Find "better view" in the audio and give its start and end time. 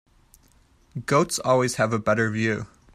1.99-2.65